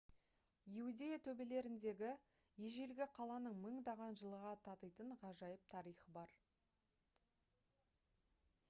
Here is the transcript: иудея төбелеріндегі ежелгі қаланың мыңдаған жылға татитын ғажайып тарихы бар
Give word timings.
иудея 0.75 1.17
төбелеріндегі 1.27 2.09
ежелгі 2.69 3.07
қаланың 3.19 3.59
мыңдаған 3.67 4.19
жылға 4.23 4.55
татитын 4.69 5.15
ғажайып 5.27 5.71
тарихы 5.77 6.11
бар 6.19 6.37